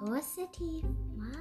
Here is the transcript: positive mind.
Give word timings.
positive 0.00 0.84
mind. 1.16 1.37